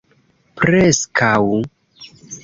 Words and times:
Preskaŭ... 0.61 1.35